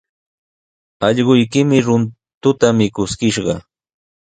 [1.07, 3.55] Allquykimi runtuta mikuskishqa.